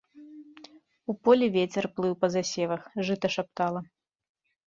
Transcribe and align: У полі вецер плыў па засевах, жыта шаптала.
У 1.13 1.15
полі 1.27 1.49
вецер 1.57 1.87
плыў 1.99 2.13
па 2.23 2.27
засевах, 2.35 2.81
жыта 3.09 3.27
шаптала. 3.35 3.81